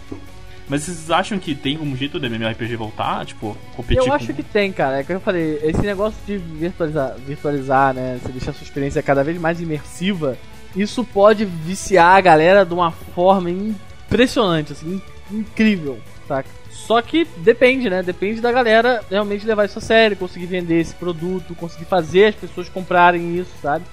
[0.69, 3.25] Mas vocês acham que tem como jeito do MMORPG voltar?
[3.25, 4.13] Tipo, competir Eu com...
[4.13, 4.99] acho que tem, cara.
[4.99, 8.19] É que eu falei, esse negócio de virtualizar, virtualizar, né?
[8.21, 10.37] Você deixar a sua experiência cada vez mais imersiva,
[10.75, 15.01] isso pode viciar a galera de uma forma impressionante, assim,
[15.31, 16.49] in- incrível, saca?
[16.69, 18.03] Só que depende, né?
[18.03, 22.35] Depende da galera realmente levar isso a sério, conseguir vender esse produto, conseguir fazer as
[22.35, 23.85] pessoas comprarem isso, sabe?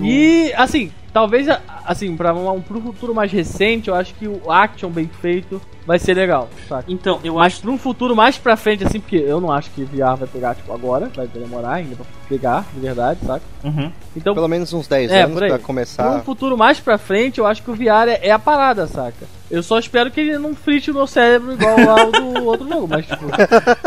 [0.00, 1.46] E, assim, talvez,
[1.84, 5.60] assim, pra um, um pro futuro mais recente, eu acho que o action bem feito
[5.86, 6.84] vai ser legal, saca?
[6.88, 7.62] Então, eu Mas acho...
[7.62, 10.54] pra um futuro mais pra frente, assim, porque eu não acho que VR vai pegar,
[10.54, 13.42] tipo, agora, vai demorar ainda pra pegar, de verdade, saca?
[13.64, 13.90] Uhum.
[14.16, 15.48] Então, Pelo menos uns 10 É, anos por aí.
[15.48, 16.20] pra pra um começar.
[16.22, 19.26] futuro mais pra frente, eu acho que o VR é, é a parada, saca?
[19.50, 22.86] Eu só espero que ele não frite o meu cérebro igual ao do outro jogo,
[22.88, 23.26] mas, tipo...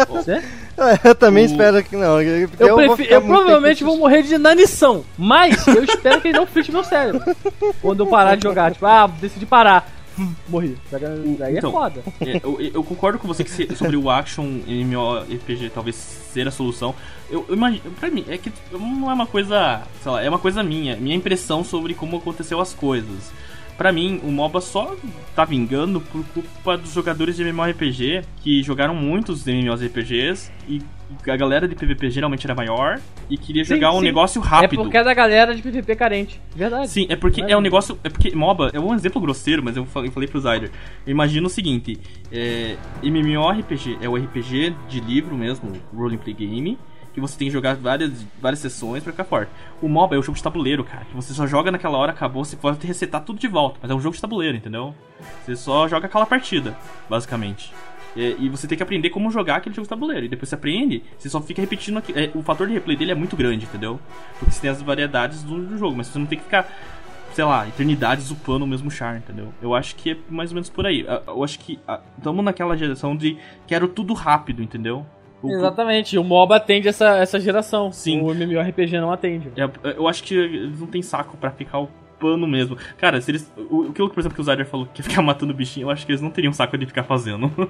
[0.10, 0.44] você?
[1.04, 2.22] eu também O- espero que não.
[2.22, 6.38] Eu, vou prefi- ficar eu provavelmente vou morrer de inanição, mas eu espero que ele
[6.38, 7.15] não frite meu cérebro.
[7.82, 9.92] Quando eu parar de jogar, tipo, ah, decidi parar.
[10.18, 10.78] Hum, Morri.
[11.38, 12.02] Daí é Então, foda.
[12.22, 16.52] É, eu, eu concordo com você que se- sobre o action MMORPG talvez ser a
[16.52, 16.96] solução.
[17.30, 20.40] Eu, eu imagino, pra mim, é que não é uma coisa, sei lá, é uma
[20.40, 23.32] coisa minha, minha impressão sobre como aconteceu as coisas.
[23.78, 24.96] Pra mim, o MOBA só
[25.36, 30.82] tá vingando por culpa dos jogadores de MMORPG que jogaram muitos MMORPGs e
[31.28, 34.06] a galera de PVP geralmente era maior e queria Sim, jogar um sim.
[34.06, 34.82] negócio É rápido.
[34.82, 36.42] porque é da galera de PVP carente.
[36.56, 36.88] Verdade.
[36.90, 38.00] Sim, é porque Não é é um negócio.
[38.04, 40.72] É porque MOBA é um exemplo grosseiro, mas eu falei, eu falei pro Zyder.
[41.06, 42.00] Eu imagino o seguinte:
[42.32, 46.78] é, MMORPG é o RPG de livro mesmo, Role Play Game,
[47.16, 49.50] que você tem que jogar várias, várias sessões pra ficar forte.
[49.82, 52.44] O MOBA é o jogo de tabuleiro, cara, que você só joga naquela hora, acabou,
[52.44, 54.94] você pode resetar tudo de volta, mas é um jogo de tabuleiro, entendeu?
[55.46, 56.78] Você só joga aquela partida,
[57.10, 57.74] basicamente.
[58.18, 60.26] É, e você tem que aprender como jogar aquele jogo de tabuleiro.
[60.26, 62.14] E depois você aprende, você só fica repetindo aqui.
[62.14, 64.00] é, o fator de replay dele é muito grande, entendeu?
[64.38, 66.68] Porque você tem as variedades do, do jogo, mas você não tem que ficar,
[67.34, 69.54] sei lá, eternidades upando o mesmo char, entendeu?
[69.62, 71.06] Eu acho que é mais ou menos por aí.
[71.28, 71.80] Eu acho que
[72.18, 75.06] estamos naquela geração de quero tudo rápido, entendeu?
[75.42, 77.92] O- Exatamente, o MOBA atende essa, essa geração.
[77.92, 78.22] Sim.
[78.22, 79.52] O MMORPG não atende.
[79.56, 82.78] É, eu acho que eles não tem saco pra ficar o pano mesmo.
[82.98, 83.52] Cara, se eles.
[83.70, 85.92] O, o que, por exemplo, que o Zyder falou que ia ficar matando bichinho, eu
[85.92, 87.50] acho que eles não teriam saco de ficar fazendo.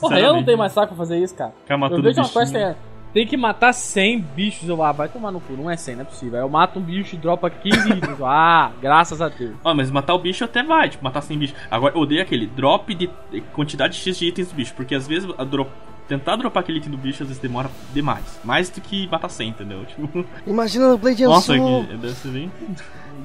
[0.00, 1.52] Porra, eu não tenho mais saco pra fazer isso, cara.
[1.62, 2.40] Ficar Eu matando vejo uma bichinho.
[2.44, 2.76] quest é,
[3.12, 4.68] tem que matar 100 bichos.
[4.68, 6.36] Eu, ah, vai tomar no cu, não é 100, não é possível.
[6.38, 8.18] Aí eu mato um bicho e dropa 15 itens.
[8.18, 9.54] Eu, Ah, graças a Deus.
[9.64, 11.56] Ó, mas matar o bicho até vai, tipo, matar 100 bichos.
[11.70, 15.08] Agora, eu odeio aquele drop de de quantidade X de itens do bicho, porque às
[15.08, 15.70] vezes a drop-
[16.08, 18.40] tentar dropar aquele item do bicho às vezes demora demais.
[18.44, 19.84] Mais do que matar 100, entendeu?
[19.86, 21.86] Tipo, Imagina o Blade nossa, Soul.
[21.86, 22.52] que deve ser bem...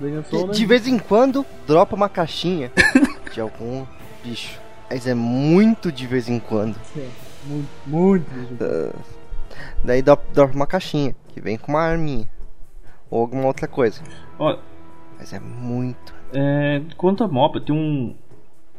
[0.02, 0.54] Benção, né?
[0.54, 2.72] De vez em quando, dropa uma caixinha
[3.34, 3.86] de algum
[4.24, 4.60] bicho.
[4.90, 6.76] Mas é muito de vez em quando.
[7.46, 8.96] Muito, muito.
[9.84, 12.30] Daí dro- dropa uma caixinha, que vem com uma arminha.
[13.10, 14.02] Ou alguma outra coisa.
[14.38, 14.58] Ó,
[15.18, 16.14] Mas é muito.
[16.34, 18.16] É, quanto a MOBA, tem um,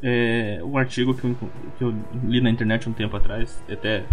[0.03, 1.37] é, um artigo que eu,
[1.77, 4.05] que eu li na internet um tempo atrás, até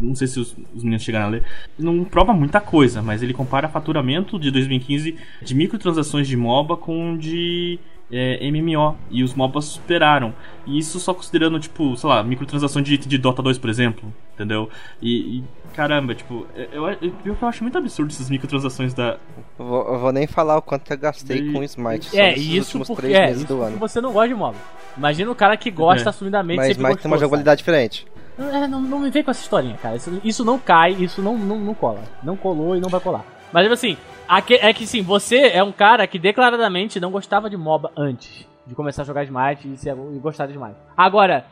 [0.00, 1.44] não sei se os, os meninos chegaram a ler,
[1.78, 7.16] não prova muita coisa, mas ele compara faturamento de 2015 de microtransações de MOBA com
[7.16, 7.78] de
[8.10, 10.34] é, MMO, e os MOBAs superaram.
[10.66, 14.68] E isso só considerando, tipo, sei lá, microtransação de de Dota 2, por exemplo, entendeu?
[15.00, 19.18] E, e, caramba, tipo, eu, eu, eu acho muito absurdo essas microtransações da,
[19.58, 22.18] Eu vou, eu vou nem falar o quanto eu gastei E- com o Smite.
[22.18, 23.76] É, isso últimos porque três é, meses isso porque ano.
[23.78, 24.56] você não gosta de MOBA.
[24.96, 26.10] Imagina o cara que gosta É.
[26.10, 28.06] assumidamente Mas Smite tem uma jogabilidade diferente.
[28.38, 29.96] É, não, não me vem com essa historinha, cara.
[29.96, 32.00] Isso, isso não cai, isso não, não, não cola.
[32.22, 33.24] Não colou e não vai colar.
[33.52, 33.96] Mas, tipo assim,
[34.28, 38.44] aqui, é que sim, você é um cara que declaradamente não gostava de MOBA antes
[38.66, 40.74] de começar a jogar Smite e, ser, e gostar de Smite.
[40.96, 41.44] Agora,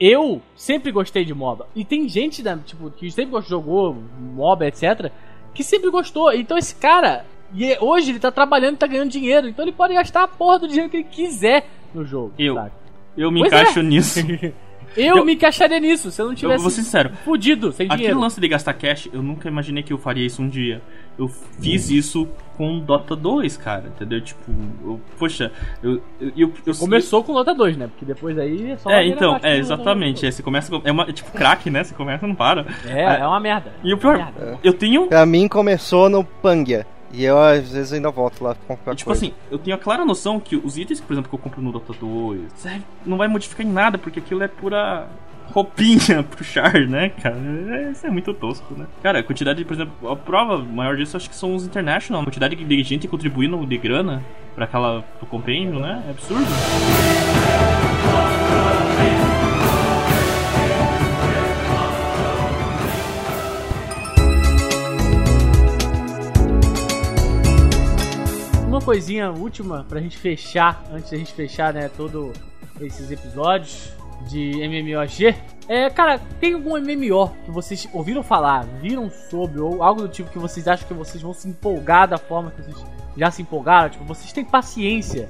[0.00, 1.66] eu sempre gostei de MOBA.
[1.76, 3.94] E tem gente da, tipo, que sempre jogou
[4.34, 5.10] MOBA, etc.,
[5.54, 6.32] que sempre gostou.
[6.32, 9.48] Então esse cara, e hoje ele tá trabalhando e tá ganhando dinheiro.
[9.48, 12.32] Então ele pode gastar a porra do dinheiro que ele quiser no jogo.
[12.38, 12.70] Eu, sabe?
[13.16, 13.82] eu me Pois encaixo é.
[13.82, 14.20] nisso.
[14.96, 17.10] Eu, Eu- me encaixaria nisso se eu não Eu tivesse vou ser sincero.
[17.24, 18.18] fudido, sem Aquele dinheiro.
[18.18, 20.82] lance de gastar cash, eu nunca imaginei que eu faria isso um dia.
[21.20, 24.20] Eu fiz isso com Dota 2, cara, entendeu?
[24.22, 24.40] Tipo,
[24.84, 25.52] eu- poxa,
[25.82, 27.86] eu, eu, eu, eu Começou com nota 2, né?
[27.88, 30.26] Porque depois aí é só É, então, é do- exatamente.
[30.26, 30.70] É, você começa.
[30.70, 31.84] com- É, uma, é tipo crack, né?
[31.84, 32.66] Você começa e não para.
[32.86, 33.72] É, é uma merda.
[33.84, 34.58] E o pior, Merda.
[34.64, 35.06] eu tenho.
[35.08, 36.86] Pra mim começou no Pangia.
[37.12, 39.24] E eu às vezes ainda volto lá pra comprar Tipo coisa.
[39.26, 41.72] assim, eu tenho a clara noção que os itens, por exemplo, que eu compro no
[41.72, 45.08] Dota 2, sério, não vai modificar em nada, porque aquilo é pura
[45.52, 47.36] roupinha pro char, né, cara?
[47.90, 48.86] Isso é muito tosco, né?
[49.02, 52.24] Cara, a quantidade, por exemplo, a prova maior disso acho que são os International, a
[52.24, 56.02] quantidade de gente contribuindo de grana pra aquela pro compêndio, né?
[56.06, 56.46] É absurdo.
[68.66, 72.34] Uma coisinha última pra gente fechar, antes da gente fechar, né, todos
[72.80, 73.92] esses episódios
[74.26, 75.34] de MMOG.
[75.68, 80.30] É, cara, tem algum MMO que vocês ouviram falar, viram sobre, ou algo do tipo
[80.30, 82.76] que vocês acham que vocês vão se empolgar da forma que vocês
[83.16, 83.90] já se empolgaram?
[83.90, 85.28] Tipo, vocês têm paciência,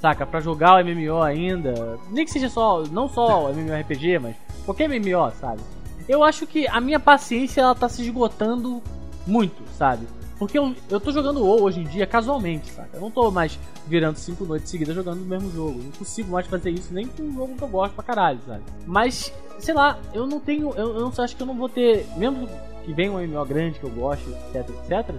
[0.00, 1.98] saca, pra jogar o MMO ainda?
[2.10, 5.60] Nem que seja só, não só MMORPG, mas qualquer MMO, sabe?
[6.08, 8.82] Eu acho que a minha paciência, ela tá se esgotando
[9.26, 10.06] muito, sabe?
[10.38, 12.90] Porque eu, eu tô jogando WoW hoje em dia casualmente, saca?
[12.94, 15.78] Eu não tô mais virando cinco noites seguidas jogando o mesmo jogo.
[15.78, 18.40] Eu não consigo mais fazer isso nem com um jogo que eu gosto pra caralho,
[18.46, 18.62] sabe?
[18.86, 20.72] Mas, sei lá, eu não tenho.
[20.74, 22.06] Eu, eu acho que eu não vou ter.
[22.16, 22.48] Mesmo
[22.84, 25.14] que venha um MMO grande que eu gosto, etc, etc.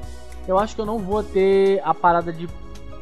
[0.48, 2.48] Eu acho que eu não vou ter a parada de.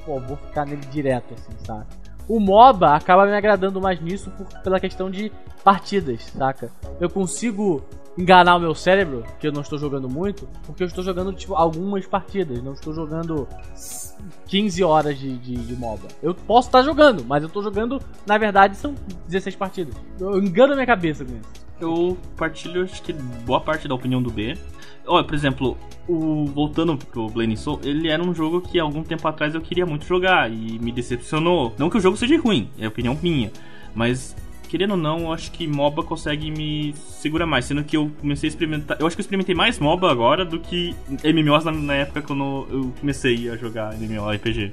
[0.05, 1.87] Pô, vou ficar nele direto, assim, saca?
[2.27, 5.31] O MOBA acaba me agradando mais nisso por, pela questão de
[5.63, 6.71] partidas, saca?
[6.99, 7.83] Eu consigo
[8.17, 11.55] enganar o meu cérebro, que eu não estou jogando muito, porque eu estou jogando tipo,
[11.55, 13.47] algumas partidas, não estou jogando
[14.47, 16.07] 15 horas de, de, de MOBA.
[16.21, 18.95] Eu posso estar jogando, mas eu estou jogando, na verdade, são
[19.27, 19.95] 16 partidas.
[20.19, 21.63] Eu engano minha cabeça com isso.
[21.81, 24.57] Eu partilho, acho que boa parte da opinião do B.
[25.05, 29.27] Olha, por exemplo, o voltando pro Blazing Soul, ele era um jogo que algum tempo
[29.27, 31.73] atrás eu queria muito jogar e me decepcionou.
[31.77, 33.51] Não que o jogo seja ruim, é opinião minha,
[33.93, 34.35] mas
[34.73, 38.47] querendo ou não, eu acho que MOBA consegue me segurar mais, sendo que eu comecei
[38.47, 41.93] a experimentar, eu acho que eu experimentei mais MOBA agora do que MMOs na, na
[41.93, 44.71] época quando eu comecei a jogar MMORPG.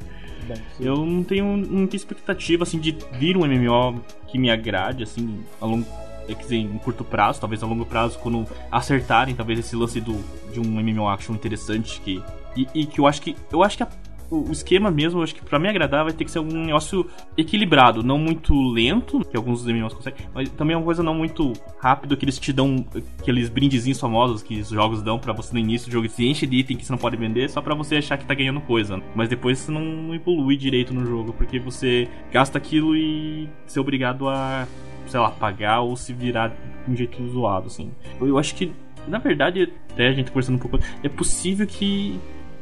[0.80, 5.66] Eu não tenho muita expectativa assim de vir um MMO que me agrade assim a
[5.66, 5.86] longo
[6.26, 10.00] é, quer dizer, em curto prazo, talvez a longo prazo, quando acertarem, talvez esse lance
[10.00, 10.14] do,
[10.50, 12.22] de um MMO action interessante que.
[12.56, 13.36] E, e que eu acho que.
[13.52, 13.88] Eu acho que a-
[14.30, 17.04] o esquema mesmo, acho que pra me agradar vai ter que ser um negócio
[17.36, 22.16] equilibrado, não muito lento, que alguns MMOs conseguem, mas também uma coisa não muito rápido,
[22.16, 22.86] que eles te dão
[23.18, 26.46] aqueles brindezinhos famosos que os jogos dão pra você no início do jogo, se enche
[26.46, 29.02] de item que você não pode vender, só pra você achar que tá ganhando coisa.
[29.14, 34.28] Mas depois você não, evolui direito no jogo, porque você gasta aquilo e ser obrigado
[34.28, 34.66] a
[35.06, 37.90] sei lá, pagar ou se virar de um jeito zoado, assim.
[38.20, 38.72] Eu acho que,
[39.08, 42.20] na verdade, até a gente conversando um pouco, é possível que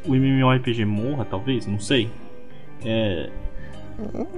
[0.08, 2.10] o MMORPG morra, talvez, não sei.
[2.84, 3.30] É.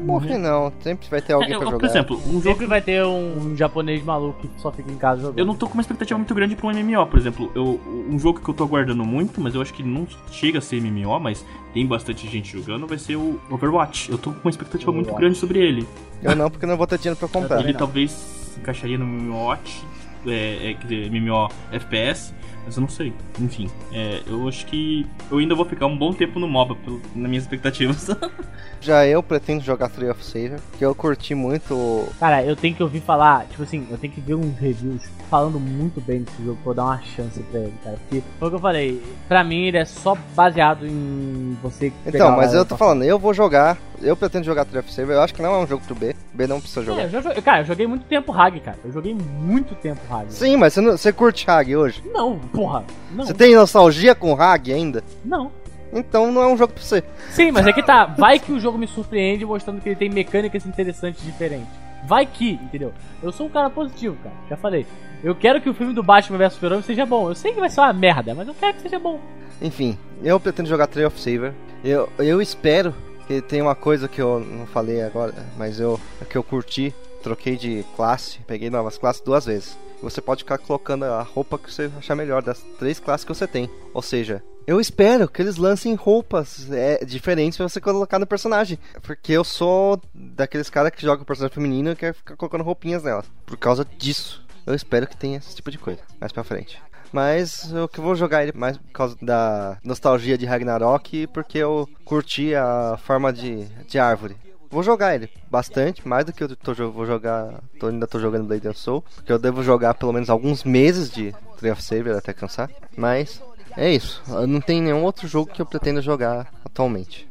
[0.02, 1.86] Morre não, sempre vai ter alguém é, pra por jogar.
[1.88, 2.42] exemplo, um jogo.
[2.42, 5.38] Sempre vai ter um, um japonês maluco que só fica em casa jogando.
[5.38, 8.18] Eu não tô com uma expectativa muito grande pra um MMO, por exemplo, eu, um
[8.18, 11.20] jogo que eu tô aguardando muito, mas eu acho que não chega a ser MMO,
[11.20, 14.10] mas tem bastante gente jogando, vai ser o Overwatch.
[14.10, 15.20] Eu tô com uma expectativa muito Overwatch.
[15.20, 15.86] grande sobre ele.
[16.22, 17.60] Eu não, porque eu não vou ter dinheiro pra comprar.
[17.60, 17.78] Ele não.
[17.78, 19.84] talvez se encaixaria no MMOWatch,
[20.26, 23.12] é, é, quer dizer, MMO FPS, mas eu não sei.
[23.38, 27.00] Enfim, é, eu acho que eu ainda vou ficar um bom tempo no MOBA, pelo,
[27.14, 28.08] nas minhas expectativas.
[28.80, 32.08] Já eu pretendo jogar Tree of Savior, que eu curti muito.
[32.18, 35.60] Cara, eu tenho que ouvir falar, tipo assim, eu tenho que ver uns reviews falando
[35.60, 37.96] muito bem desse jogo pra eu dar uma chance pra ele, cara.
[38.08, 42.34] Porque, foi o que eu falei, pra mim ele é só baseado em você Então,
[42.36, 45.34] mas eu tô falando, eu vou jogar, eu pretendo jogar Tree of Savior, eu acho
[45.34, 47.02] que não é um jogo pro B, B não precisa É, jogar.
[47.02, 48.78] eu já cara, eu joguei muito tempo Hag, cara.
[48.82, 50.32] Eu joguei muito tempo Hag.
[50.32, 52.02] Sim, mas você, não- você curte Hag hoje?
[52.12, 52.84] Não, porra.
[53.12, 55.02] Não, Você tem nostalgia com Hag ainda?
[55.24, 55.50] não.
[55.92, 57.02] Então não é um jogo pra você.
[57.30, 58.04] Sim, mas é que tá.
[58.06, 61.66] Vai que o jogo me surpreende mostrando que ele tem mecânicas interessantes diferentes.
[62.06, 62.92] Vai que, entendeu?
[63.20, 64.34] Eu sou um cara positivo, cara.
[64.48, 64.86] Já falei.
[65.22, 67.28] Eu quero que o filme do Batman vs Super-Homem seja bom.
[67.28, 69.18] Eu sei que vai ser uma merda, mas eu quero que seja bom.
[69.60, 71.52] Enfim, eu pretendo jogar Tree of Savior.
[71.82, 72.94] Eu, eu espero
[73.26, 77.56] que tenha uma coisa que eu não falei agora, mas eu que eu curti, troquei
[77.56, 79.76] de classe, peguei novas classes duas vezes.
[80.02, 83.46] Você pode ficar colocando a roupa que você achar melhor das três classes que você
[83.46, 83.68] tem.
[83.92, 88.78] Ou seja, eu espero que eles lancem roupas é, diferentes pra você colocar no personagem.
[89.02, 93.26] Porque eu sou daqueles caras que jogam personagem feminino e quer ficar colocando roupinhas nelas.
[93.44, 96.80] Por causa disso, eu espero que tenha esse tipo de coisa mais pra frente.
[97.12, 101.58] Mas eu que vou jogar ele mais por causa da nostalgia de Ragnarok e porque
[101.58, 104.36] eu curti a forma de, de árvore.
[104.70, 107.60] Vou jogar ele bastante, mais do que eu tô, vou jogar.
[107.78, 109.04] Tô, ainda tô jogando Blade and Soul.
[109.16, 112.70] Porque eu devo jogar pelo menos alguns meses de Tree of Savior até cansar.
[112.96, 113.42] Mas
[113.76, 114.22] é isso.
[114.46, 117.28] Não tem nenhum outro jogo que eu pretenda jogar atualmente.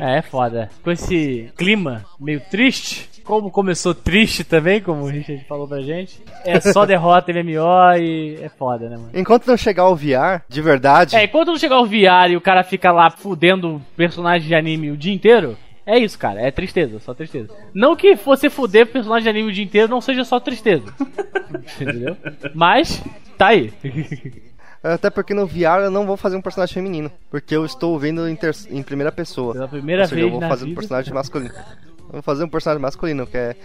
[0.00, 0.70] É, é foda.
[0.82, 6.22] Com esse clima meio triste, como começou triste também, como o Richard falou pra gente,
[6.44, 9.10] é só derrota MMO e é foda, né, mano?
[9.14, 11.16] Enquanto não chegar o VR, de verdade.
[11.16, 14.90] É, enquanto não chegar o VR e o cara fica lá fudendo personagem de anime
[14.90, 16.40] o dia inteiro, é isso, cara.
[16.40, 17.50] É tristeza, só tristeza.
[17.72, 20.86] Não que você fuder personagem de anime o dia inteiro não seja só tristeza.
[21.80, 22.16] Entendeu?
[22.54, 23.02] Mas,
[23.36, 23.72] tá aí.
[24.82, 27.10] Até porque no VR eu não vou fazer um personagem feminino.
[27.30, 28.54] Porque eu estou vendo em, ter...
[28.70, 29.54] em primeira pessoa.
[29.54, 30.26] Pela primeira seja, vez.
[30.26, 30.72] Eu vou na fazer vida.
[30.72, 31.54] um personagem masculino.
[31.54, 33.56] Eu vou fazer um personagem masculino, que é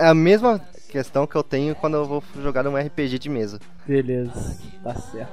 [0.00, 3.60] a mesma questão que eu tenho quando eu vou jogar um RPG de mesa.
[3.86, 5.32] Beleza, tá certo.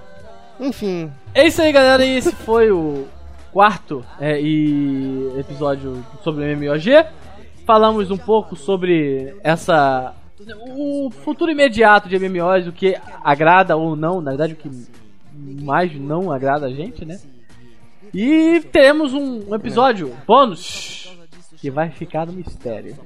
[0.59, 2.05] Enfim, É isso aí, galera.
[2.05, 3.07] E esse foi o
[3.51, 7.05] quarto é, e episódio sobre o MMOG.
[7.65, 10.15] Falamos um pouco sobre essa
[10.77, 14.69] o futuro imediato de MMOs, o que agrada ou não, na verdade o que
[15.33, 17.19] mais não agrada a gente, né?
[18.13, 21.15] E teremos um, episódio bônus
[21.57, 22.97] que vai ficar no mistério.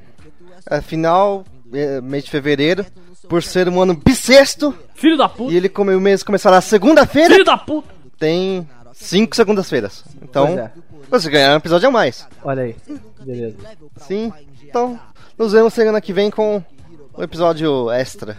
[0.69, 2.85] afinal, é, mês de fevereiro,
[3.27, 5.51] por ser um ano bissexto, Filho da puta!
[5.51, 7.93] e ele come, o mês começar na segunda-feira, Filho da puta!
[8.19, 10.03] tem cinco segundas-feiras.
[10.21, 10.71] Então, é.
[11.09, 12.27] você ganhar um episódio a mais.
[12.43, 12.75] Olha aí,
[13.21, 13.57] beleza.
[13.97, 14.31] Sim,
[14.63, 14.99] então,
[15.37, 16.63] nos vemos semana que vem com
[17.17, 18.37] um episódio extra.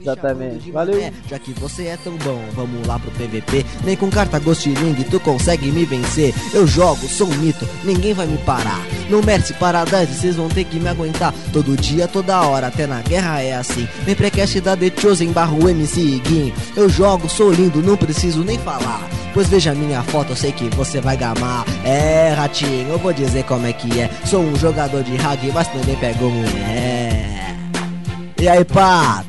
[0.00, 0.70] Exatamente.
[0.70, 0.98] Valeu.
[0.98, 3.64] É, já que você é tão bom, vamos lá pro PVP.
[3.84, 6.34] Nem com carta Ghost Ring tu consegue me vencer.
[6.52, 8.80] Eu jogo, sou um mito, ninguém vai me parar.
[9.10, 11.34] No Mercy Paradise vocês vão ter que me aguentar.
[11.52, 13.86] Todo dia, toda hora, até na guerra é assim.
[14.04, 16.52] Vem precast da The Chosen barro MC Guin.
[16.76, 19.08] Eu jogo, sou lindo, não preciso nem falar.
[19.34, 21.64] Pois veja minha foto, eu sei que você vai gamar.
[21.84, 24.10] É, ratinho, eu vou dizer como é que é.
[24.24, 27.56] Sou um jogador de rag, mas também pego mulher.
[28.40, 29.24] E aí, pá?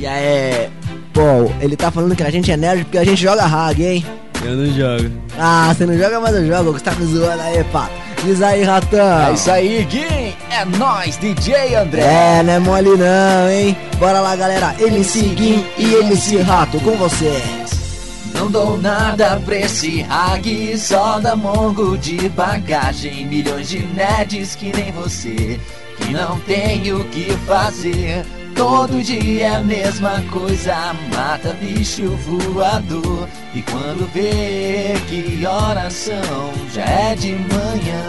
[0.00, 0.70] E aí?
[1.12, 4.06] Pô, ele tá falando que a gente é nerd porque a gente joga rag, hein?
[4.42, 5.14] Eu não jogo.
[5.38, 6.72] Ah, você não joga, mas eu jogo.
[6.72, 7.90] Você tá me zoando aí, pá?
[8.24, 9.28] Diz aí, ratão.
[9.28, 10.34] É isso aí, Gui!
[10.50, 12.00] É nóis, DJ André!
[12.00, 13.76] É, não é mole não, hein?
[13.98, 14.74] Bora lá, galera.
[14.78, 18.32] MC Guim e MC Rato com vocês.
[18.34, 23.26] Não dou nada pra esse rag, só da mongo de bagagem.
[23.26, 25.60] Milhões de nerds que nem você,
[25.98, 28.24] que não tem o que fazer.
[28.60, 33.26] Todo dia é a mesma coisa, mata bicho voador.
[33.54, 38.04] E quando vê que horas são, já é de manhã.